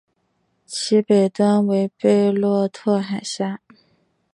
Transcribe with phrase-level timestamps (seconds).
[0.65, 3.61] 其北端为贝洛特海峡。